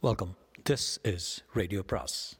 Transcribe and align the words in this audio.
Welcome 0.00 0.36
this 0.70 1.14
is 1.14 1.44
radio 1.52 1.82
பிராஸ் 1.82 2.38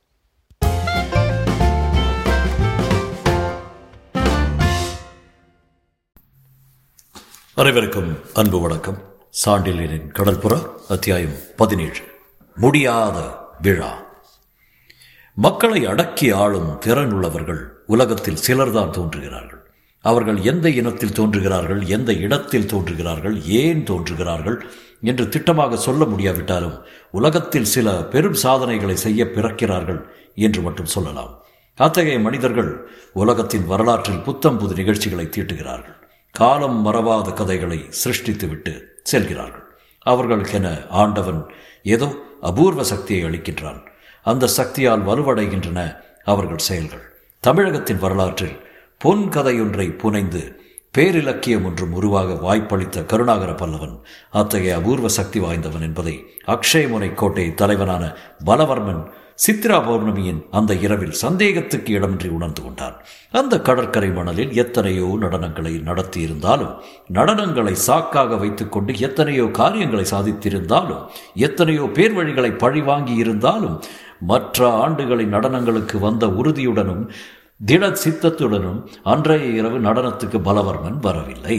அனைவருக்கும் 7.54 8.18
அன்பு 8.34 8.60
வணக்கம். 8.60 8.98
சாண்டிலியனின் 9.44 10.12
கடற்புற 10.12 10.74
அத்தியாயம் 10.88 11.34
பதினேழு. 11.56 12.00
முடியாத 12.54 13.38
விழா. 13.62 14.06
மக்களை 15.34 15.86
அடக்கி 15.86 16.30
ஆளும் 16.30 16.78
திறன் 16.78 17.12
உள்ளவர்கள் 17.12 17.84
உலகத்தில் 17.86 18.42
சிலர்தான் 18.46 18.90
தோன்றுகிறார்கள். 18.90 19.66
அவர்கள் 20.00 20.40
எந்த 20.40 20.70
இனத்தில் 20.70 21.12
தோன்றுகிறார்கள் 21.12 21.86
எந்த 21.86 22.12
இடத்தில் 22.12 22.66
தோன்றுகிறார்கள் 22.66 23.42
ஏன் 23.42 23.84
தோன்றுகிறார்கள் 23.84 24.70
என்று 25.02 25.24
திட்டமாக 25.24 25.74
சொல்ல 25.74 26.04
முடியாவிட்டாலும் 26.04 26.76
உலகத்தில் 27.10 27.64
சில 27.64 28.04
பெரும் 28.04 28.34
சாதனைகளை 28.34 28.96
செய்ய 28.96 29.24
பிறக்கிறார்கள் 29.24 30.00
என்று 30.34 30.60
மட்டும் 30.62 30.86
சொல்லலாம். 30.86 31.44
அத்தகைய 31.74 32.18
மனிதர்கள் 32.18 32.88
உலகத்தின் 33.12 33.66
வரலாற்றில் 33.66 34.20
புத்தம் 34.20 34.58
புது 34.58 34.74
நிகழ்ச்சிகளை 34.74 35.26
தீட்டுகிறார்கள். 35.26 35.96
காலம் 36.30 36.86
மறவாத 36.86 37.32
கதைகளை 37.32 37.88
சிருஷ்டித்துவிட்டு 38.04 38.82
செல்கிறார்கள். 39.02 39.66
அவர்களுக்கென 40.06 40.86
ஆண்டவன் 40.88 41.50
ஏதோ 41.82 42.08
அபூர்வ 42.40 42.84
சக்தியை 42.84 43.30
அளிக்கின்றான். 43.30 43.80
அந்த 44.22 44.46
சக்தியால் 44.46 45.06
வலுவடைகின்றன 45.06 45.96
அவர்கள் 46.24 46.58
செயல்கள். 46.58 47.04
தமிழகத்தின் 47.40 47.98
வரலாற்றில் 47.98 48.56
பொன் 48.98 49.28
கதையொன்றை 49.28 49.98
புனைந்து 49.98 50.42
பேரிலக்கியம் 50.94 51.64
ஒன்றும் 51.64 51.92
உருவாக 51.92 52.34
வாய்ப்பளித்த 52.34 53.02
கருணாகர 53.02 53.52
பல்லவன் 53.52 53.94
அத்தகைய 54.30 54.76
அபூர்வ 54.76 55.08
சக்தி 55.08 55.40
வாய்ந்தவன் 55.40 55.82
என்பதை 55.82 56.14
அக்ஷயமுனை 56.46 57.14
கோட்டை 57.14 57.54
தலைவனான 57.54 58.04
பலவர்மன் 58.44 59.02
சித்ரா 59.46 59.76
பௌர்ணமியின் 59.78 60.40
அந்த 60.50 60.74
இரவில் 60.74 61.12
சந்தேகத்துக்கு 61.12 61.90
இடமின்றி 61.94 62.28
உணர்ந்து 62.28 62.62
கொண்டான். 62.62 62.96
அந்த 63.30 63.60
கடற்கரை 63.60 64.08
மணலில் 64.08 64.52
எத்தனையோ 64.52 65.08
நடனங்களை 65.20 65.74
நடத்தியிருந்தாலும் 65.82 66.74
நடனங்களை 67.12 67.74
சாக்காக 67.86 68.38
வைத்துக்கொண்டு 68.38 68.98
எத்தனையோ 68.98 69.46
காரியங்களை 69.52 70.04
சாதித்திருந்தாலும் 70.10 71.04
எத்தனையோ 71.34 71.86
பேர் 71.94 72.12
வழிகளை 72.12 72.56
பழிவாங்கி 72.56 73.14
இருந்தாலும் 73.14 73.80
மற்ற 74.20 74.68
ஆண்டுகளின் 74.68 75.34
நடனங்களுக்கு 75.34 75.98
வந்த 75.98 76.26
உறுதியுடனும் 76.26 77.04
திட 77.60 77.84
சித்தத்துடனும் 78.02 78.80
அன்றைய 79.02 79.46
இரவு 79.58 79.78
நடனத்துக்கு 79.78 80.38
பலவர்மன் 80.48 80.98
வரவில்லை. 81.00 81.56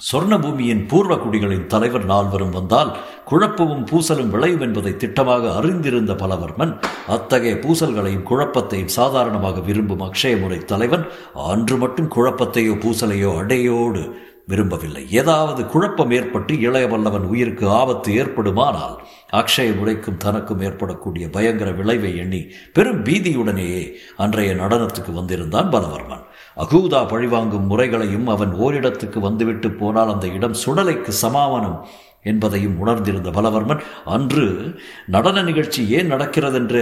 சொர்ண 0.00 0.38
பூமியின் 0.40 0.82
பூர்வ 0.86 1.14
குடிகளின் 1.16 1.66
தலைவர் 1.66 2.04
நால்வரும் 2.04 2.50
வந்தால் 2.50 2.90
குழப்பமும் 3.24 3.86
பூசலும் 3.90 4.32
விளையும் 4.34 4.60
என்பதை 4.60 4.92
திட்டமாக 4.92 5.52
அறிந்திருந்த 5.58 6.12
பலவர்மன் 6.12 6.72
அத்தகைய 7.06 7.54
பூசல்களையும் 7.54 8.26
குழப்பத்தையும் 8.30 8.94
சாதாரணமாக 8.98 9.60
விரும்பும் 9.60 10.04
அக்ஷயமுறை 10.08 10.60
தலைவன் 10.64 11.06
அன்று 11.52 11.76
மட்டும் 11.76 12.12
குழப்பத்தையோ 12.16 12.76
பூசலையோ 12.84 13.32
அடையோடு 13.42 14.04
விரும்பவில்லை. 14.46 15.04
ஏதாவது 15.20 15.62
குழப்பம் 15.66 16.10
ஏற்பட்டு 16.10 16.54
இளைய 16.60 16.86
வல்லவன் 16.86 17.28
உயிருக்கு 17.32 17.66
ஆபத்து 17.80 18.10
ஏற்படுமானால் 18.14 18.96
அக்ஷய 19.38 19.76
முறைக்கும் 19.78 20.16
தனக்கும் 20.16 20.60
ஏற்படக்கூடிய 20.60 21.30
பயங்கர 21.30 21.70
விளைவை 21.70 22.16
எண்ணி 22.16 22.40
பெரும் 22.72 23.04
பீதியுடனேயே 23.04 23.82
அன்றைய 24.16 24.54
நடனத்துக்கு 24.54 25.12
வந்திருந்தான் 25.12 25.70
பலவர்மன். 25.70 26.24
அகூதா 26.56 27.08
பழிவாங்கும் 27.08 27.66
முறைகளையும் 27.66 28.26
அவன் 28.28 28.52
ஓரிடத்துக்கு 28.54 29.18
வந்துவிட்டு 29.18 29.70
போனால் 29.70 30.12
அந்த 30.12 30.26
இடம் 30.26 30.60
சுடலைக்கு 30.66 31.08
சமாவனம் 31.08 31.86
என்பதையும் 32.22 32.78
உணர்ந்திருந்த 32.78 33.30
பலவர்மன் 33.30 33.80
அன்று 34.04 34.44
நடன 35.06 35.42
நிகழ்ச்சி 35.42 35.88
ஏன் 35.88 36.12
நடக்கிறதென்ற 36.12 36.76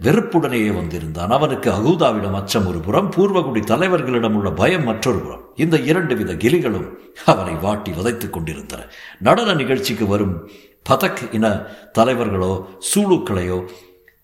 வெறுப்புடனேயே 0.00 0.74
வந்திருந்தான். 0.74 1.30
அவனுக்கு 1.30 1.70
அகூதாவிடம் 1.70 2.38
அச்சம் 2.40 2.66
ஒரு 2.66 2.78
புறம் 2.78 3.10
பூர்வகுடி 3.10 3.60
தலைவர்களிடம் 3.60 4.32
உள்ள 4.32 4.50
பயம் 4.50 4.84
மற்றொரு 4.84 5.18
புறம். 5.18 5.40
இந்த 5.54 5.78
இரண்டு 5.78 6.16
வித 6.16 6.32
கிளிகளும் 6.34 6.88
அவனை 7.24 7.54
வாட்டி 7.54 7.90
வதைத்துக் 7.90 8.30
கொண்டிருந்தன. 8.30 8.82
நடன 9.20 9.54
நிகழ்ச்சிக்கு 9.54 10.06
வரும் 10.06 10.50
பதக் 10.90 11.34
இன 11.34 11.62
தலைவர்களோ 11.92 12.68
சூளுக்களையோ 12.94 13.68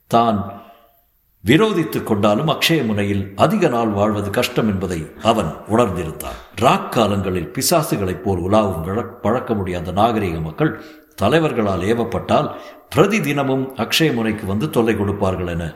தான் 0.07 0.63
விரோதித்துக் 1.47 2.03
கொண்டாலும் 2.03 2.49
அக்ஷய 2.49 2.85
முனையில் 2.85 3.33
அதிக 3.37 3.69
நாள் 3.69 3.89
வாழ்வது 3.89 4.31
கஷ்டம் 4.31 4.69
என்பதை 4.69 5.07
அவன் 5.23 5.55
உணர்ந்திருந்தான். 5.71 6.39
ராக் 6.57 6.93
காலங்களில் 6.93 7.53
பிசாசுகளைப் 7.53 8.23
போல் 8.23 8.39
உலாவும் 8.39 9.21
பழக்க 9.23 9.55
முடியாத 9.55 9.93
நாகரிக 9.93 10.41
மக்கள் 10.41 10.83
தலைவர்களால் 11.15 11.81
ஏவப்பட்டால் 11.81 12.55
பிரதி 12.91 13.21
தினமும் 13.21 13.77
அக்ஷய 13.77 14.13
முனைக்கு 14.15 14.47
வந்து 14.47 14.71
தொல்லை 14.71 14.97
கொடுப்பார்கள் 14.97 15.47
என 15.47 15.73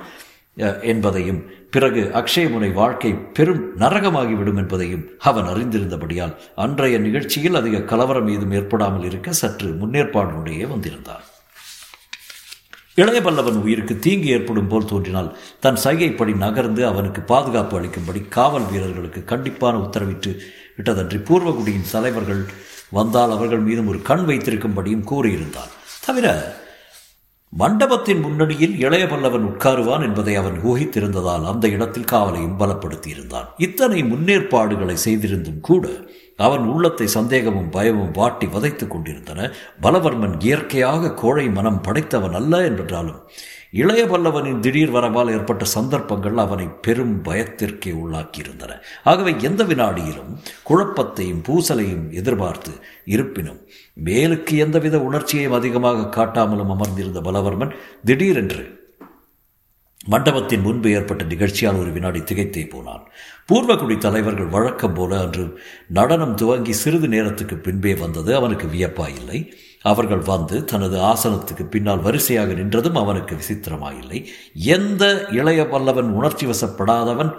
என்பதையும் 0.83 1.45
பிறகு 1.71 2.11
அக்ஷயமுனை 2.15 2.73
வாழ்க்கை 2.73 3.15
பெரும் 3.15 3.63
நரகமாகிவிடும் 3.79 4.57
என்பதையும் 4.57 5.09
அவன் 5.19 5.45
அறிந்திருந்தபடியால் 5.45 6.35
அன்றைய 6.55 6.99
நிகழ்ச்சியில் 6.99 7.55
அதிக 7.55 7.83
கலவரம் 7.83 8.29
ஏதும் 8.29 8.51
ஏற்படாமல் 8.51 9.05
இருக்க 9.05 9.33
சற்று 9.33 9.71
முன்னேற்பாடுடைய 9.71 10.69
வந்திருந்தான் 10.69 11.25
இளைய 12.95 13.21
பல்லவன் 13.21 13.63
உயிருக்கு 13.63 13.99
தீங்கு 13.99 14.29
ஏற்படும் 14.29 14.69
போல் 14.69 14.85
தோன்றினால் 14.85 15.37
தன் 15.61 15.77
சைகைப்படி 15.77 16.35
நகர்ந்து 16.35 16.87
அவனுக்கு 16.87 17.21
பாதுகாப்பு 17.21 17.81
அளிக்கும்படி 17.81 18.29
காவல் 18.29 18.71
வீரர்களுக்கு 18.71 19.37
கண்டிப்பான 19.37 19.79
உத்தரவிட்டு 19.79 20.39
விட்டதன்றி 20.77 21.19
பூர்வகுடியின் 21.29 21.91
தலைவர்கள் 21.93 22.45
வந்தால் 22.91 23.31
அவர்கள் 23.31 23.59
மீதும் 23.59 23.87
ஒரு 23.87 24.03
கண் 24.03 24.19
வைத்திருக்கும்படியும் 24.19 25.05
கூறியிருந்தான். 25.05 25.73
தவிர 26.05 26.57
மண்டபத்தின் 27.57 28.21
முன்னணியில் 28.21 28.79
இளைய 28.79 29.05
பல்லவன் 29.05 29.45
உட்காருவான் 29.51 30.03
என்பதை 30.03 30.35
அவன் 30.35 30.57
ஊகித்திருந்ததால் 30.65 31.45
அந்த 31.45 31.69
இடத்தில் 31.69 32.11
காவலையும் 32.13 32.59
பலப்படுத்தியிருந்தான். 32.59 33.49
இத்தனை 33.57 34.03
முன்னேற்பாடுகளை 34.03 34.97
செய்திருந்தும் 35.05 35.61
கூட 35.61 35.89
அவன் 36.37 36.65
உள்ளத்தை 36.65 37.07
சந்தேகமும் 37.07 37.71
பயமும் 37.71 38.11
வாட்டி 38.11 38.47
வதைத்துக் 38.47 38.91
கொண்டிருந்தன. 38.91 39.51
பலவர்மன் 39.83 40.35
இயற்கையாக 40.39 41.13
கோழை 41.15 41.49
மனம் 41.49 41.81
படைத்தவன் 41.81 42.33
அல்ல 42.33 42.65
என்றாலும் 42.65 43.21
இளைய 43.81 44.03
பல்லவனின் 44.05 44.61
திடீர் 44.65 44.95
வரவால் 44.95 45.31
ஏற்பட்ட 45.31 45.65
சந்தர்ப்பங்கள் 45.65 46.37
அவனை 46.37 46.67
பெரும் 46.81 47.23
பயத்திற்கே 47.23 47.93
உள்ளாக்கியிருந்தன. 48.03 48.73
ஆகவே 49.05 49.35
எந்த 49.41 49.65
வினாடியிலும் 49.65 50.31
குழப்பத்தையும் 50.69 51.43
பூசலையும் 51.49 52.05
எதிர்பார்த்து 52.11 52.73
இருப்பினும் 53.05 53.61
மேலுக்கு 54.05 54.57
எந்தவித 54.67 54.99
உணர்ச்சியையும் 54.99 55.53
அதிகமாக 55.53 56.09
காட்டாமலும் 56.17 56.73
அமர்ந்திருந்த 56.77 57.21
பலவர்மன் 57.21 57.75
திடீரென்று 58.05 58.65
மண்டபத்தின் 60.07 60.61
முன்பு 60.61 60.89
ஏற்பட்ட 60.91 61.25
நிகழ்ச்சியால் 61.25 61.79
ஒரு 61.79 61.91
வினாடி 61.91 62.21
திகைத்தே 62.21 62.71
போனான். 62.71 63.05
பூர்வகுடி 63.49 63.99
தலைவர்கள் 63.99 64.55
வழக்கம் 64.57 64.95
போல 64.95 65.21
அன்று 65.21 65.61
நடனம் 65.89 66.35
துவங்கி 66.35 66.73
சிறிது 66.73 67.09
நேரத்துக்கு 67.09 67.57
பின்பே 67.57 67.95
வந்தது. 67.95 68.35
அவனுக்கு 68.35 68.67
வியப்பாயில்லை. 68.67 69.39
அவர்கள் 69.91 70.23
வந்து 70.33 70.57
தனது 70.65 70.97
ஆசனத்துக்கு 71.13 71.65
பின்னால் 71.75 72.05
வரிசையாக 72.07 72.53
நின்றதும் 72.53 73.01
அவனுக்கு 73.03 73.35
விசித்திரமாயில்லை. 73.41 74.21
எந்த 74.55 75.05
இளைய 75.41 75.63
பல்லவன் 75.73 76.11
உணர்ச்சி 76.21 76.47
வசப்படாதவன் 76.47 77.33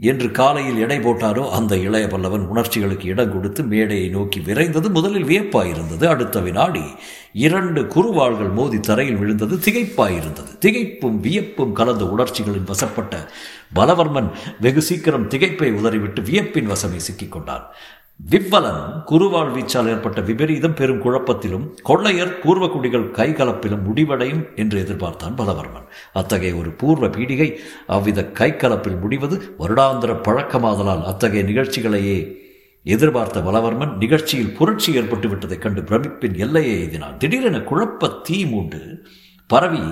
என்று 0.00 0.28
காலையில் 0.30 0.78
எடை 0.78 0.96
போட்டாரோ 0.98 1.42
அந்த 1.50 1.74
இளைய 1.76 2.06
பல்லவன் 2.06 2.46
உணர்ச்சிகளுக்கு 2.52 3.06
இடம் 3.06 3.32
கொடுத்து 3.32 3.62
மேடையை 3.62 4.08
நோக்கி 4.08 4.38
விரைந்தது. 4.40 4.88
முதலில் 4.90 5.24
வியப்பாயிருந்தது. 5.24 6.04
அடுத்த 6.04 6.40
வினாடி 6.40 6.84
இரண்டு 7.46 7.82
குறுவாள்கள் 7.82 8.52
மோதி 8.52 8.80
தரையில் 8.80 9.16
விழுந்தது. 9.16 9.56
திகைப்பாயிருந்தது. 9.56 10.52
திகைப்பும் 10.60 11.18
வியப்பும் 11.26 11.72
கலந்த 11.72 12.06
உணர்ச்சிகளின் 12.06 12.70
வசப்பட்ட 12.72 13.14
பலவர்மன் 13.74 14.30
வெகு 14.60 14.82
சீக்கிரம் 14.82 15.28
திகைப்பை 15.30 15.70
உதறிவிட்டு 15.72 16.22
வியப்பின் 16.22 16.70
வசமே 16.70 17.00
சிக்கிக் 17.08 17.32
கொண்டான் 17.32 17.66
விவ்வலன் 18.20 18.82
குருவாழ் 19.04 19.50
வீச்சால் 19.54 19.88
ஏற்பட்ட 19.88 20.20
விபரீதம் 20.20 20.74
பெரும் 20.74 21.00
குழப்பத்திலும் 21.02 21.64
கொள்ளையர் 21.82 22.38
பூர்வக்குடிகள் 22.38 23.06
கைகலப்பிலும் 23.10 23.82
முடிவடையும் 23.82 24.42
என்று 24.56 24.78
எதிர்பார்த்தான் 24.82 25.36
பலவர்மன். 25.36 25.86
அத்தகைய 26.12 26.54
ஒரு 26.54 26.70
பூர்வ 26.70 27.06
பீடிகை 27.06 27.48
அவ்வித 27.86 28.22
கைகலப்பில் 28.34 29.00
முடிவது 29.00 29.38
வருடாந்திர 29.58 30.14
பழக்கமாதலால் 30.28 31.04
அத்தகைய 31.04 31.44
நிகழ்ச்சிகளையே 31.44 32.18
எதிர்பார்த்த 32.86 33.40
பலவர்மன் 33.40 33.96
நிகழ்ச்சியில் 33.96 34.54
புரட்சி 34.54 34.94
ஏற்பட்டு 34.94 35.28
விட்டதைக் 35.28 35.64
கண்டு 35.66 35.82
பிரமிப்பின் 35.82 36.36
எல்லையை 36.36 36.74
எய்தினான். 36.82 37.16
திடீரென 37.16 37.58
குழப்ப 37.58 38.12
தீ 38.22 38.44
மூண்டு 38.44 38.80
பரவி 39.46 39.82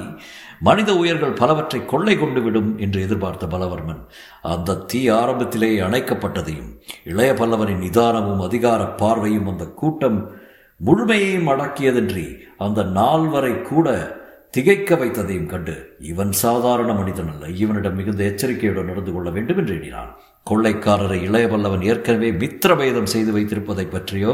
மனித 0.61 0.97
உயர்கள் 0.97 1.33
பலவற்றை 1.33 1.85
கொள்ளை 1.85 2.19
கொண்டு 2.19 2.43
விடும் 2.43 2.79
என்று 2.79 3.03
எதிர்பார்த்த 3.03 3.47
பலவர்மன் 3.47 4.03
அந்த 4.43 4.75
தீ 4.75 5.11
ஆரம்பத்திலே 5.11 5.71
அணைக்கப்பட்டதையும் 5.87 6.71
இளைய 7.05 7.33
பல்லவனின் 7.33 7.83
நிதானமும் 7.83 8.43
அதிகார 8.43 8.85
பார்வையும் 8.87 9.49
அந்த 9.49 9.65
கூட்டம் 9.65 10.19
முழுமையையும் 10.81 11.49
அடக்கியதன்றி 11.49 12.27
அந்த 12.59 12.83
நால்வரை 12.83 13.63
கூட 13.63 14.21
திகைக்க 14.51 14.95
வைத்ததையும் 14.95 15.47
கண்டு 15.47 15.97
இவன் 15.99 16.33
சாதாரண 16.33 16.93
மனிதன் 16.93 17.31
அல்ல. 17.33 17.49
இவனிடம் 17.49 17.95
மிகுந்த 17.95 18.25
எச்சரிக்கையுடன் 18.25 18.85
நடந்து 18.85 19.13
கொள்ள 19.13 19.31
வேண்டும் 19.31 19.57
என்று 19.57 19.75
எண்ணினான். 19.75 20.11
கொள்ளைக்காரரை 20.51 21.23
இளைய 21.23 21.47
பல்லவன் 21.47 21.83
ஏற்கனவே 21.83 22.31
மித்திரபேதம் 22.33 23.13
செய்து 23.15 23.33
வைத்திருப்பதை 23.33 23.91
பற்றியோ 23.91 24.33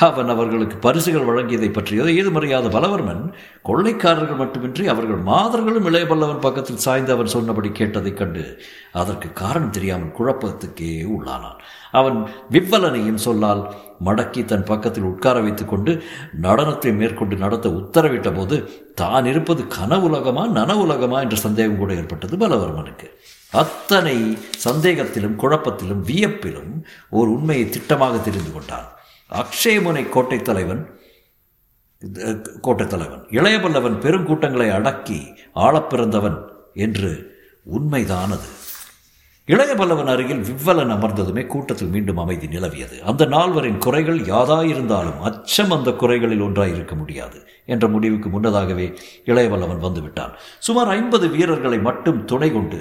அவன் 0.00 0.28
அவர்களுக்கு 0.28 0.76
பரிசுகள் 0.76 1.26
வழங்கியதை 1.26 1.72
பற்றியோ 1.72 2.02
ஏதுமறியாத 2.02 2.68
பலவர்மன் 2.68 3.32
கொள்ளைக்காரர்கள் 3.62 4.36
மட்டுமின்றி 4.36 4.86
அவர்கள் 4.86 5.16
மாதர்களும் 5.16 5.86
இளையபல்லவன் 5.86 6.40
பக்கத்தில் 6.40 6.76
சாய்ந்து 6.76 7.12
அவன் 7.12 7.26
சொன்னபடி 7.26 7.68
கேட்டதைக் 7.68 8.16
கண்டு 8.16 8.62
அதற்கு 8.92 9.32
காரணம் 9.32 9.70
தெரியாமல் 9.70 10.16
குழப்பத்துக்கே 10.18 11.04
உள்ளானான். 11.04 11.58
அவன் 11.92 12.26
விவ்வலனையும் 12.50 13.14
சொல்லால் 13.14 13.74
மடக்கி 14.04 14.44
தன் 14.44 14.64
பக்கத்தில் 14.64 15.04
உட்கார 15.04 15.40
வைத்து 15.40 15.64
கொண்டு 15.64 16.02
நடனத்தை 16.42 16.96
மேற்கொண்டு 16.96 17.36
நடத்த 17.36 17.68
உத்தரவிட்ட 17.68 18.34
போது 18.34 18.70
தான் 18.94 19.24
இருப்பது 19.24 19.62
கனவுலகமா 19.62 20.48
நன 20.48 20.76
உலகமா? 20.76 21.20
என்ற 21.20 21.36
சந்தேகம் 21.36 21.76
கூட 21.76 21.94
ஏற்பட்டது 21.94 22.36
பலவர்மனுக்கு. 22.36 23.06
அத்தனை 23.50 24.38
சந்தேகத்திலும் 24.64 25.36
குழப்பத்திலும் 25.36 26.04
வியப்பிலும் 26.06 26.82
ஒரு 27.10 27.32
உண்மையை 27.32 27.70
திட்டமாக 27.70 28.22
தெரிந்து 28.22 28.52
கொண்டான். 28.52 28.93
அக்ஷயமுனை 29.30 30.08
கோட்டை 30.08 30.38
தலைவன் 30.42 30.82
கோட்டை 32.60 32.86
தலைவன் 32.86 33.22
இளையபல்லவன் 33.38 33.96
பெருங்கூட்டங்களை 34.04 34.68
அடக்கி 34.78 35.18
ஆளப்பிறந்தவன் 35.54 36.36
என்று 36.74 37.10
உண்மைதானது. 37.76 38.48
இளையபல்லவன் 39.48 40.10
அருகில் 40.12 40.42
விவ்வலன் 40.48 40.92
அமர்ந்ததுமே 40.94 41.46
கூட்டத்தில் 41.46 41.90
மீண்டும் 41.94 42.20
அமைதி 42.22 42.46
நிலவியது. 42.46 42.96
அந்த 43.10 43.22
நால்வரின் 43.26 43.78
குறைகள் 43.78 44.20
யாதாயிருந்தாலும் 44.20 45.18
அச்சம் 45.28 45.70
அந்த 45.70 45.92
குறைகளில் 46.02 46.42
ஒன்றாயிருக்க 46.42 46.94
முடியாது 46.96 47.38
என்ற 47.66 47.88
முடிவுக்கு 47.88 48.28
முன்னதாகவே 48.28 48.86
இளையவல்லவன் 49.24 49.84
வந்துவிட்டான். 49.86 50.32
சுமார் 50.58 50.88
ஐம்பது 50.88 51.28
வீரர்களை 51.28 51.78
மட்டும் 51.78 52.24
துணை 52.24 52.50
கொண்டு 52.52 52.80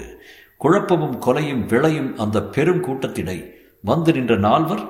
குழப்பமும் 0.57 1.17
கொலையும் 1.25 1.63
விளையும் 1.65 2.11
அந்த 2.17 2.43
பெரும் 2.55 2.83
கூட்டத்தினை 2.83 3.37
வந்து 3.81 4.11
நின்ற 4.13 4.35
நால்வர் 4.47 4.83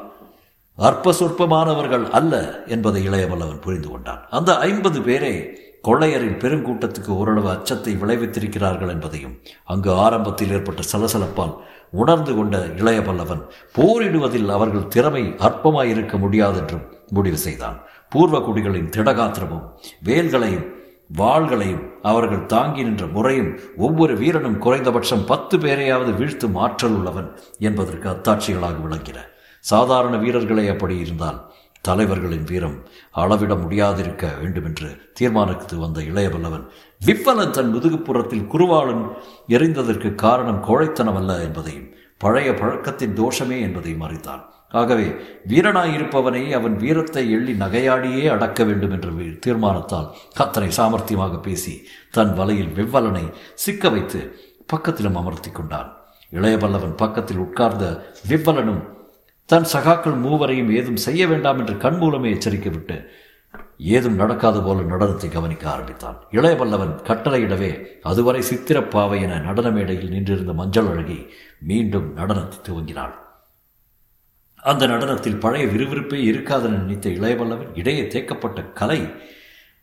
அற்ப 0.77 1.11
சொற்பமானவர்கள் 1.11 2.09
அல்ல 2.09 2.63
என்பதை 2.65 3.09
இளையவல்லவன் 3.09 3.61
புரிந்து 3.61 3.89
கொண்டான். 3.89 4.21
அந்த 4.29 4.57
ஐம்பது 4.57 4.99
பேரே 4.99 5.33
கொள்ளையரின் 5.87 6.39
பெருங்கூட்டத்துக்கு 6.41 7.07
ஓரளவு 7.07 7.49
அச்சத்தை 7.49 7.95
விளைவித்திருக்கிறார்கள் 7.95 8.89
என்பதையும் 8.89 9.41
அங்கு 9.63 9.91
ஆரம்பத்தில் 9.93 10.51
ஏற்பட்ட 10.51 10.81
சலசலப்பால் 10.91 11.53
உணர்ந்து 11.91 12.35
கொண்ட 12.35 12.57
இளையபல்லவன் 12.81 13.43
போரிடுவதில் 13.77 14.49
அவர்கள் 14.49 14.87
திறமை 14.87 15.23
அற்பமாயிருக்க 15.37 16.17
முடியாதென்றும் 16.17 16.85
முடிவு 17.09 17.37
செய்தான். 17.37 17.77
பூர்வ 18.09 18.39
குடிகளின் 18.39 18.89
திடகாத்திரமும் 18.95 19.67
வேல்களையும் 20.03 20.65
வாள்களையும் 21.17 21.83
அவர்கள் 22.01 22.45
தாங்கி 22.45 22.83
நின்ற 22.83 23.05
முறையும் 23.05 23.51
ஒவ்வொரு 23.77 24.15
வீரனும் 24.15 24.57
குறைந்தபட்சம் 24.57 25.25
பத்து 25.25 25.57
பேரையாவது 25.57 26.11
வீழ்த்தும் 26.19 26.57
ஆற்றல் 26.57 26.91
உள்ளவன் 26.91 27.29
என்பதற்கு 27.59 28.09
அத்தாட்சிகளாக 28.09 28.79
விளங்கின. 28.87 29.19
சாதாரண 29.63 30.15
வீரர்களே 30.17 30.65
அப்படி 30.67 30.95
இருந்தால் 30.97 31.39
தலைவர்களின் 31.81 32.47
வீரம் 32.49 32.75
அளவிட 33.21 33.53
முடியாதிருக்க 33.55 34.25
வேண்டுமென்று 34.41 34.89
தீர்மானத்துக்கு 35.19 35.77
வந்த 35.77 35.99
இளையவல்லவன் 36.01 36.65
விப்பலன் 37.01 37.55
தன் 37.57 37.71
முதுகுப்புறத்தில் 37.75 38.49
குருவாளன் 38.53 39.03
எரிந்ததற்கு 39.47 40.09
காரணம் 40.15 40.63
கோழைத்தனம் 40.63 41.19
அல்ல 41.21 41.33
என்பதையும் 41.43 41.89
பழைய 42.17 42.49
பழக்கத்தின் 42.53 43.17
தோஷமே 43.19 43.57
என்பதையும் 43.59 44.05
அறிந்தான். 44.07 44.43
ஆகவே 44.71 45.07
வீரனாயிருப்பவனை 45.47 46.43
அவன் 46.57 46.75
வீரத்தை 46.77 47.23
எள்ளி 47.31 47.53
நகையாடியே 47.53 48.23
அடக்க 48.35 48.59
வேண்டும் 48.63 48.91
என்ற 48.91 49.09
தீர்மானத்தால் 49.45 50.07
அத்தனை 50.35 50.69
சாமர்த்தியமாக 50.77 51.37
பேசி 51.39 51.73
தன் 52.11 52.33
வலையில் 52.33 52.73
வெவ்வலனை 52.79 53.25
சிக்க 53.65 53.89
வைத்து 53.89 54.21
பக்கத்திலும் 54.73 55.19
அமர்த்தி 55.21 55.51
கொண்டான். 55.51 55.89
இளையபல்லவன் 56.31 56.95
பக்கத்தில் 56.95 57.43
உட்கார்ந்த 57.45 57.85
விவ்வலனும் 58.29 58.83
தன் 59.45 59.67
சகாக்கள் 59.73 60.17
மூவரையும் 60.19 60.71
ஏதும் 60.71 60.95
செய்ய 60.95 61.27
வேண்டாம் 61.27 61.59
என்று 61.59 61.77
கண் 61.77 61.97
மூலமே 61.97 62.33
எச்சரிக்கைவிட்டு 62.33 62.97
ஏதும் 63.77 64.15
நடக்காத 64.15 64.61
போல 64.61 64.81
நடனத்தை 64.81 65.31
கவனிக்க 65.31 65.69
ஆரம்பித்தான். 65.69 66.17
இளையவல்லவன் 66.31 66.93
கட்டளையிடவே 67.03 68.01
அதுவரை 68.01 68.41
சித்திரப்பாவை 68.41 69.21
என 69.21 69.39
நடன 69.39 69.71
மேடையில் 69.71 70.09
நின்றிருந்த 70.09 70.53
மஞ்சள் 70.53 70.87
அழகி 70.87 71.19
மீண்டும் 71.59 72.17
நடனத்தை 72.17 72.59
துவங்கினாள். 72.69 73.13
அந்த 74.55 74.87
நடனத்தில் 74.87 75.39
பழைய 75.39 75.65
விறுவிறுப்பே 75.65 76.19
இருக்காதென 76.31 76.79
நினைத்த 76.81 77.09
இளையவல்லவன் 77.09 77.71
இடையே 77.73 78.07
தேக்கப்பட்ட 78.07 78.61
கலை 78.63 78.99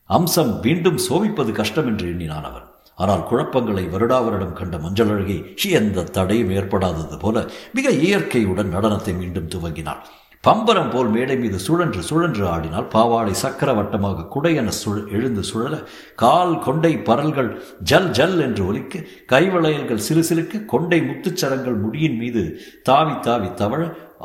அம்சம் 0.09 0.59
மீண்டும் 0.59 0.99
சோபிப்பது 1.09 1.51
கஷ்டம் 1.51 1.85
என்று 1.85 2.07
எண்ணினான் 2.07 2.43
அவன். 2.43 2.67
ஆனால் 2.97 3.27
குழப்பங்களை 3.29 3.83
வருடாவரிடம் 3.93 4.53
கண்ட 4.53 4.77
மஞ்சள் 4.77 5.09
அழகி 5.09 5.37
எந்த 5.71 6.03
தடையும் 6.17 6.51
ஏற்படாதது 6.51 7.17
போல 7.19 7.45
மிக 7.73 7.89
இயற்கையுடன் 8.05 8.73
நடனத்தை 8.75 9.13
மீண்டும் 9.17 9.47
துவங்கினாள். 9.47 10.01
பம்பரம் 10.43 10.89
போல் 10.91 11.07
மேடை 11.07 11.35
மீது 11.37 11.57
சுழன்று 11.59 12.01
சுழன்று 12.01 12.43
ஆடினால் 12.47 12.87
பாவாடை 12.87 13.33
சக்கரவட்டமாக 13.41 14.25
குடையென 14.35 14.69
சுழ 14.71 14.95
எழுந்து 15.11 15.43
சுழல 15.43 15.75
கால் 16.15 16.53
கொண்டை 16.59 16.93
பரல்கள் 16.97 17.51
ஜல் 17.83 18.09
ஜல் 18.09 18.39
என்று 18.39 18.63
ஒலிக்க 18.67 19.03
கைவளையல்கள் 19.27 20.05
சிறு 20.07 20.23
சிறுக்கு 20.23 20.59
கொண்டை 20.65 20.99
முத்துச்சரங்கள் 21.01 21.77
முடியின் 21.83 22.17
மீது 22.17 22.43
தாவி 22.83 23.15
தாவி 23.19 23.49
தவழ 23.53 23.81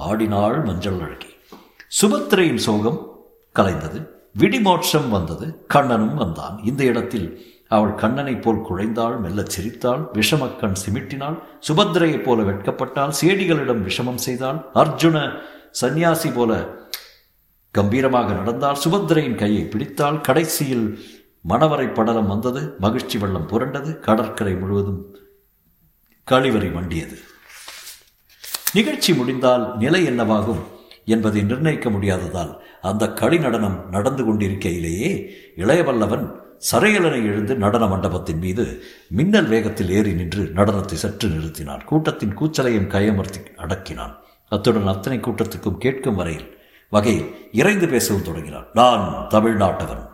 ஆடினாள் 0.07 0.59
மஞ்சள் 0.65 1.01
அழகி. 1.01 1.31
சுபத்திரையின் 2.01 2.65
சோகம் 2.69 2.99
கலைந்தது 3.57 4.01
விடிமோட்சம் 4.39 5.11
வந்தது 5.11 5.47
கண்ணனும் 5.67 6.15
வந்தான். 6.15 6.57
இந்த 6.65 6.85
இடத்தில் 6.85 7.29
அவள் 7.69 7.95
கண்ணனைப் 7.95 8.43
போல் 8.43 8.65
குழைந்தாள் 8.69 9.21
மெல்லச் 9.21 9.49
சிரித்தாள் 9.49 10.03
விஷமக்கண் 10.13 10.77
சிமிட்டினாள் 10.87 11.43
சுபத்திரையைப் 11.69 12.23
போல 12.23 12.43
வெட்கப்பட்டாள் 12.43 13.13
சேடிகளிடம் 13.21 13.91
விஷமம் 13.91 14.23
செய்தாள். 14.27 14.67
அர்ஜுன 14.75 15.41
சந்நியாசி 15.71 16.31
போல 16.31 16.75
கம்பீரமாக 17.71 18.33
நடந்தால் 18.33 18.77
சுபத்திரையின் 18.85 19.35
கையை 19.35 19.63
பிடித்தால் 19.63 20.21
கடைசியில் 20.21 20.99
மணவரை 21.49 21.95
படலம் 21.95 22.27
வந்தது. 22.27 22.77
மகிழ்ச்சி 22.79 23.19
வெள்ளம் 23.19 23.49
புரண்டது. 23.49 23.99
கடற்கரை 23.99 24.55
முழுவதும் 24.55 25.17
கழிவறை 26.31 26.73
மண்டியது. 26.73 27.19
நிகழ்ச்சி 28.73 29.15
முடிந்தால் 29.15 29.77
நிலை 29.77 30.07
என்னவாகும் 30.07 30.63
என்பதை 31.05 31.43
நிர்ணயிக்க 31.43 31.91
முடியாததால் 31.91 32.57
அந்த 32.83 33.13
களி 33.13 33.39
நடனம் 33.39 33.89
நடந்து 33.91 34.25
கொண்டிருக்கையிலேயே 34.25 35.31
இளையவல்லவன் 35.57 36.45
சரையலனை 36.59 37.23
எழுந்து 37.23 37.57
நடன 37.57 37.87
மண்டபத்தின் 37.87 38.39
மீது 38.39 38.83
மின்னல் 39.09 39.49
வேகத்தில் 39.49 39.91
ஏறி 39.91 40.13
நின்று 40.13 40.53
நடனத்தை 40.55 40.95
சற்று 40.95 41.29
நிறுத்தினான். 41.29 41.85
கூட்டத்தின் 41.85 42.37
கூச்சலையும் 42.39 42.89
கையமர்த்தி 42.89 43.41
அடக்கினான். 43.57 44.15
அத்துடன் 44.49 44.87
அத்தனை 44.87 45.19
கூட்டத்துக்கும் 45.19 45.79
கேட்கும் 45.79 46.15
வரையில் 46.15 46.59
வகையில் 46.91 47.49
இறைந்து 47.53 47.89
பேசவும் 47.89 48.23
தொடங்கினான். 48.23 48.67
நான் 48.73 49.27
தமிழ்நாட்டவன். 49.31 50.09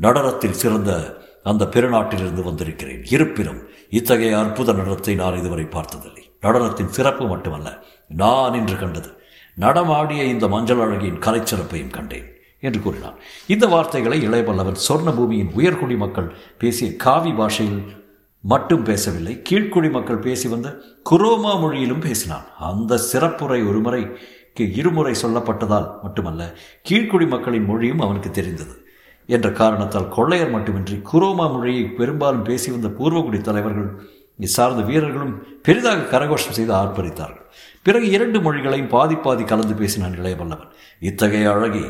நடனத்தில் 0.00 0.50
சிறந்த 0.50 1.18
அந்த 1.42 1.64
பெருநாட்டிலிருந்து 1.64 2.42
வந்திருக்கிறேன். 2.42 3.04
இருப்பினும் 3.04 3.68
இத்தகைய 3.90 4.38
அற்புத 4.38 4.72
நடனத்தை 4.72 5.14
நான் 5.14 5.38
இதுவரை 5.38 5.64
பார்த்ததில்லை. 5.64 6.30
நடனத்தின் 6.42 6.86
சிறப்பு 6.86 7.26
மட்டுமல்ல 7.26 7.82
நான் 8.08 8.54
இன்று 8.54 8.76
கண்டது 8.76 9.14
நடமாடிய 9.58 10.24
இந்த 10.24 10.48
மஞ்சள் 10.48 10.76
அழகியின் 10.76 11.22
கலைச்சிறப்பையும் 11.26 11.90
கண்டேன். 11.90 12.35
என்று 12.66 12.80
கூறினார். 12.86 13.16
இந்த 13.54 13.66
வார்த்தைகளை 13.74 14.18
இளையபல்லவன் 14.28 14.82
சொர்ண 14.86 15.10
பூமியின் 15.16 15.52
உயர்குடி 15.56 15.96
மக்கள் 16.04 16.28
பேசிய 16.58 16.88
காவி 17.06 17.32
பாஷையில் 17.40 17.80
மட்டும் 18.52 18.86
பேசவில்லை 18.88 19.34
கீழ்குடி 19.50 19.90
மக்கள் 19.90 20.24
பேசி 20.26 20.46
வந்த 20.48 20.68
குரோமா 21.10 21.52
மொழியிலும் 21.60 22.04
பேசினான் 22.06 22.46
அந்த 22.70 23.00
சிறப்புரை 23.12 23.60
ஒருமுறைக்கு 23.70 24.64
இருமுறை 24.80 25.14
சொல்லப்பட்டதால் 25.22 25.88
மட்டுமல்ல 26.02 26.42
கீழ்குடி 26.90 27.26
மக்களின் 27.34 27.70
மொழியும் 27.70 28.04
அவனுக்கு 28.06 28.30
தெரிந்தது. 28.30 28.74
என்ற 29.34 29.48
காரணத்தால் 29.60 30.12
கொள்ளையர் 30.16 30.54
மட்டுமின்றி 30.56 30.96
குரோமா 31.12 31.46
மொழியை 31.54 31.84
பெரும்பாலும் 32.00 32.46
பேசி 32.50 32.68
வந்த 32.74 32.90
பூர்வகுடி 32.98 33.40
தலைவர்கள் 33.40 33.90
சார்ந்த 34.56 34.82
வீரர்களும் 34.82 35.34
பெரிதாக 35.62 36.02
கரகோஷம் 36.12 36.56
செய்து 36.58 36.72
ஆர்ப்பரித்தார்கள். 36.72 37.44
பிறகு 37.86 38.06
இரண்டு 38.16 38.38
மொழிகளையும் 38.38 38.92
பாதி 38.94 39.16
பாதி 39.24 39.44
கலந்து 39.44 39.74
பேசினான் 39.74 40.16
இளையவல்லவன் 40.20 40.72
இத்தகைய 41.08 41.50
அழகி 41.52 41.84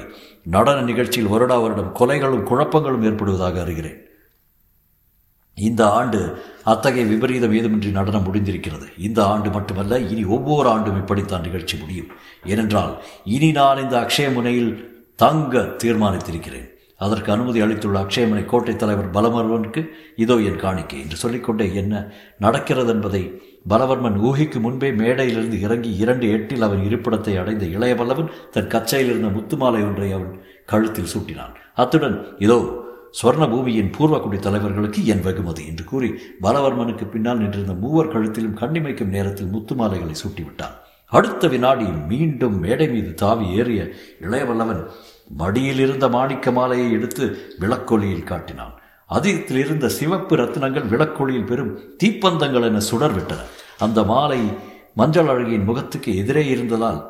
நடன 0.54 0.80
நிகழ்ச்சியில் 0.80 1.30
வருடா 1.32 1.56
வருடம் 1.62 1.94
கொலைகளும் 2.00 2.48
குழப்பங்களும் 2.50 3.06
ஏற்படுவதாக 3.08 3.62
அறிகிறேன். 3.64 4.00
இந்த 5.58 5.82
ஆண்டு 5.98 6.20
அத்தகைய 6.72 7.04
விபரீதம் 7.12 7.54
ஏதுமின்றி 7.58 7.90
நடனம் 7.90 8.26
முடிந்திருக்கிறது. 8.26 8.86
இந்த 9.06 9.20
ஆண்டு 9.32 9.50
மட்டுமல்ல 9.50 9.98
இனி 10.12 10.24
ஒவ்வொரு 10.36 10.68
ஆண்டும் 10.68 10.98
இப்படித்தான் 11.02 11.46
நிகழ்ச்சி 11.48 11.76
முடியும். 11.82 12.10
ஏனென்றால் 12.52 12.94
இனி 13.36 13.50
நான் 13.58 13.82
இந்த 13.84 13.96
அக்ஷய 14.04 14.28
முனையில் 14.32 14.72
தங்க 15.22 15.62
தீர்மானித்திருக்கிறேன். 15.82 16.68
அதற்கு 17.04 17.32
அனுமதி 17.32 17.58
அளித்துள்ள 17.64 17.98
அக்ஷயமனை 18.04 18.44
கோட்டை 18.44 18.74
தலைவர் 18.76 19.14
பலமருவனுக்கு 19.16 19.80
இதோ 20.16 20.36
என் 20.48 20.62
காணிக்கை 20.62 20.98
என்று 21.00 21.16
சொல்லிக்கொண்டே 21.16 21.66
என்ன 21.80 21.94
நடக்கிறது 22.44 22.92
என்பதை 22.94 23.22
பலவர்மன் 23.70 24.16
ஊகிக்கு 24.26 24.58
முன்பே 24.61 24.88
மேடையிலிருந்து 25.00 25.58
இறங்கி 25.66 25.90
இரண்டு 26.02 26.26
எட்டில் 26.35 26.64
அவன் 26.66 26.82
இருப்பிடத்தை 26.88 27.32
அடைந்த 27.40 27.64
இளையவல்லவன் 27.76 28.32
தன் 28.54 28.73
கச்சையில் 28.75 29.11
இருந்த 29.12 29.28
முத்துமாலை 29.37 29.80
ஒன்றை 29.88 30.11
அவன் 30.12 30.35
கழுத்தில் 30.73 31.12
சூட்டினான். 31.14 31.54
அத்துடன் 31.75 32.16
இதோ 32.38 32.58
சுவர்ண 33.20 33.44
பூமியின் 33.50 33.92
பூர்வக்குடி 33.96 34.38
தலைவர்களுக்கு 34.46 35.00
என் 35.12 35.25
வெகுமதி 35.26 35.62
என்று 35.66 35.85
கூறி 35.85 36.08
பலவர்மனுக்கு 36.44 37.04
பின்னால் 37.14 37.40
நின்றிருந்த 37.42 37.75
மூவர் 37.82 38.12
கழுத்திலும் 38.14 38.58
கண்ணிமைக்கும் 38.62 39.14
நேரத்தில் 39.16 39.52
முத்துமாலைகளை 39.54 40.16
சூட்டிவிட்டான். 40.23 40.75
அடுத்த 41.12 41.49
வினாடி 41.49 41.87
மீண்டும் 42.11 42.56
மேடை 42.58 42.88
மீது 42.94 43.11
தாவி 43.14 43.46
ஏறிய 43.58 43.82
இளையவல்லவன் 44.26 44.82
மடியில் 45.40 45.80
இருந்த 45.85 46.06
மாணிக்க 46.08 46.50
மாலையை 46.58 46.88
எடுத்து 46.92 47.25
விளக்கொலியில் 47.61 48.28
காட்டினான். 48.30 48.75
அதில் 49.11 49.58
இருந்த 49.62 49.87
சிவப்பு 49.96 50.35
ரத்தினங்கள் 50.37 50.90
விளக்கொலியில் 50.92 51.49
பெரும் 51.50 51.73
தீப்பந்தங்கள் 52.00 52.66
என 52.68 52.80
சுடர் 52.88 53.14
விட்டன 53.16 53.42
அந்த 53.78 54.00
மாலை 54.04 54.40
மஞ்சள் 54.95 55.30
அழகியின் 55.33 55.68
முகத்துக்கு 55.68 56.11
எதிரே 56.16 56.45
இருந்ததால் 56.47 57.00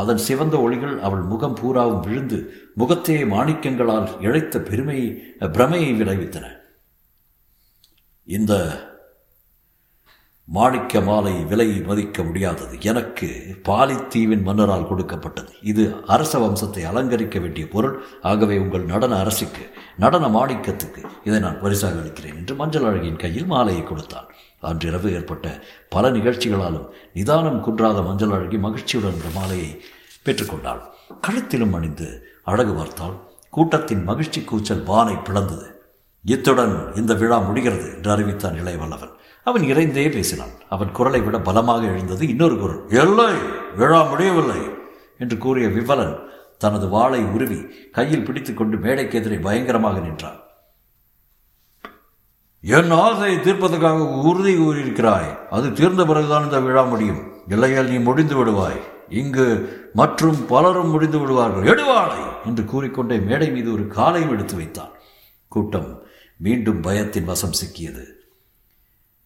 அதன் 0.00 0.20
சிவந்த 0.26 0.56
ஒளிகள் 0.56 0.96
அவள் 1.06 1.22
முகம் 1.30 1.54
பூராவும் 1.54 2.00
விழுந்து 2.00 2.38
முகத்தையே 2.74 3.22
மாணிக்கங்களால் 3.22 4.08
இழைத்த 4.20 4.60
பெருமையை 4.60 5.08
பிரமையை 5.38 5.90
விளைவித்தன. 6.00 6.46
இந்த 8.28 8.52
மாணிக்க 10.48 11.00
மாலை 11.00 11.32
விலை 11.50 11.66
மதிக்க 11.88 12.22
முடியாதது. 12.22 12.74
எனக்கு 12.90 13.28
பாலித்தீவின் 13.68 14.42
மன்னரால் 14.42 14.86
கொடுக்கப்பட்டது. 14.86 15.52
இது 15.62 15.82
அரச 16.06 16.32
வம்சத்தை 16.38 16.84
அலங்கரிக்க 16.90 17.38
வேண்டிய 17.40 17.68
பொருள். 17.68 17.96
ஆகவே 18.22 18.58
உங்கள் 18.58 18.84
நடன 18.84 19.18
அரசுக்கு 19.18 19.64
நடன 19.96 20.28
மாணிக்கத்துக்கு 20.28 21.02
இதை 21.24 21.40
நான் 21.40 21.60
பரிசாக 21.60 22.00
அளிக்கிறேன் 22.00 22.38
என்று 22.42 22.54
மஞ்சள் 22.54 22.88
அழகியின் 22.90 23.22
கையில் 23.24 23.50
மாலையை 23.54 23.84
கொடுத்தான். 23.84 24.28
அன்றிரவு 24.60 25.12
ஏற்பட்ட 25.12 25.62
பல 25.88 26.10
நிகழ்ச்சிகளாலும் 26.10 26.86
நிதானம் 27.14 27.62
குன்றாத 27.66 28.02
மஞ்சள் 28.02 28.30
அழகி 28.30 28.58
மகிழ்ச்சியுடன் 28.58 29.12
இந்த 29.12 29.28
மாலையை 29.34 29.82
பெற்றுக்கொண்டாள். 30.24 30.82
கழுத்திலும் 31.26 31.72
அணிந்து 31.72 32.08
அழகு 32.42 32.72
பார்த்தால் 32.72 33.16
கூட்டத்தின் 33.50 34.04
மகிழ்ச்சி 34.04 34.40
கூச்சல் 34.42 34.82
வானை 34.82 35.14
பிளந்தது. 35.14 35.68
இத்துடன் 36.24 36.94
இந்த 36.94 37.14
விழா 37.14 37.38
முடிகிறது 37.38 37.94
என்று 37.96 38.10
அறிவித்தான் 38.10 38.54
இளையவல்லவன். 38.54 39.12
அவன் 39.44 39.62
இறைந்தே 39.62 40.10
பேசினான். 40.10 40.54
அவன் 40.68 40.90
குரலை 40.90 41.20
விட 41.20 41.40
பலமாக 41.40 41.86
எழுந்தது 41.86 42.28
இன்னொரு 42.28 42.58
குரல். 42.58 42.82
இல்லை 42.88 43.34
விழா 43.76 44.02
முடியவில்லை 44.02 44.60
என்று 45.18 45.38
கூறிய 45.38 45.68
விவலன் 45.68 46.16
தனது 46.58 46.88
வாளை 46.88 47.20
உருவி 47.22 47.60
கையில் 47.92 48.24
பிடித்துக்கொண்டு 48.24 48.76
மேடைக்கு 48.76 49.18
எதிரே 49.18 49.36
பயங்கரமாக 49.36 49.98
நின்றான். 49.98 50.38
என் 52.62 52.90
ஆசையை 52.90 53.40
தீர்ப்பதற்காக 53.40 54.22
உறுதி 54.22 54.56
கூறியிருக்கிறாய். 54.56 55.46
அது 55.50 55.72
தீர்ந்த 55.72 56.04
பிறகுதான் 56.04 56.44
இந்த 56.44 56.60
விழா 56.60 56.84
முடியும். 56.84 57.32
இல்லையால் 57.48 57.88
நீ 57.88 57.96
முடிந்து 57.96 58.44
விடுவாய். 58.44 58.80
இங்கு 59.08 59.46
மற்றும் 59.94 60.46
பலரும் 60.46 60.90
முடிந்து 60.90 61.18
விடுவார்கள். 61.18 61.62
எடுவாளை 61.62 62.46
என்று 62.46 62.64
கூறிக்கொண்டே 62.64 63.18
மேடை 63.18 63.50
மீது 63.50 63.72
ஒரு 63.72 63.86
காலையும் 63.86 64.30
எடுத்து 64.30 64.56
வைத்தான். 64.56 64.88
கூட்டம் 65.48 66.02
மீண்டும் 66.36 66.80
பயத்தின் 66.80 67.24
வசம் 67.24 67.50
சிக்கியது. 67.50 68.04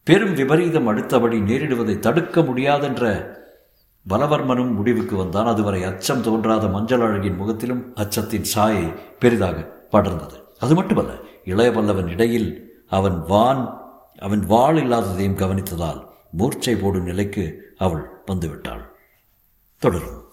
பெரும் 0.04 0.34
விபரீதம் 0.34 0.86
அடுத்தபடி 0.86 1.40
நேரிடுவதை 1.40 1.98
தடுக்க 1.98 2.40
முடியாதென்ற 2.40 3.26
பலவர்மனும் 4.08 4.74
முடிவுக்கு 4.74 5.16
வந்தான். 5.16 5.46
அதுவரை 5.46 5.84
அச்சம் 5.84 6.22
தோன்றாத 6.22 6.66
மஞ்சள் 6.66 7.00
அழகின் 7.00 7.36
முகத்திலும் 7.36 7.94
அச்சத்தின் 7.94 8.44
சாயை 8.44 8.92
பெரிதாக 9.18 9.86
படர்ந்தது. 9.92 10.42
அது 10.60 10.74
மட்டுமல்ல 10.74 11.12
இளையவல்லவன் 11.44 12.08
இடையில் 12.08 12.73
அவன் 12.86 13.22
வான் 13.22 13.80
அவன் 14.18 14.46
வாள் 14.46 14.76
இல்லாததையும் 14.76 15.36
கவனித்ததால் 15.36 16.06
மூர்ச்சை 16.30 16.76
போடும் 16.76 17.02
நிலைக்கு 17.02 17.74
அவள் 17.76 18.10
வந்துவிட்டாள். 18.26 18.84
தொடரும். 19.78 20.23